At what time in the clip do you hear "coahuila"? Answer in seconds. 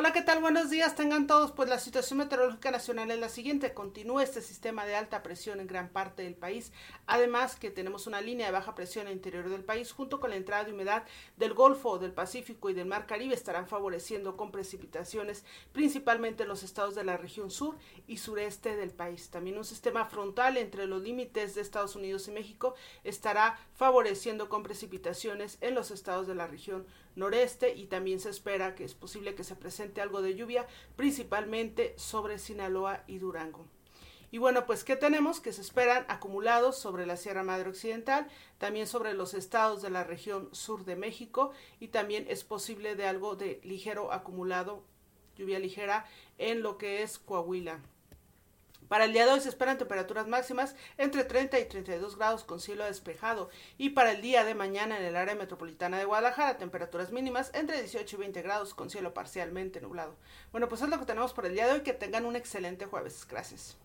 47.18-47.80